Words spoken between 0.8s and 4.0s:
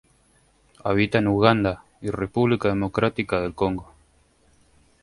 Habita en Uganda y República Democrática del Congo.